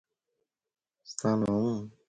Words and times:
She 1.03 1.11
regularly 1.23 1.45
returned 1.45 1.45
to 1.45 1.71
Vienna. 1.83 1.91